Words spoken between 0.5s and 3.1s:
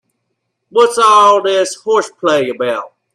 What's all this horseplay about?